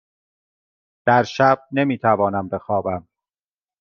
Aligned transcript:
در 1.07 1.23
شب 1.23 1.59
نمی 1.71 1.97
توانم 1.97 2.49
بخوابم. 2.49 3.07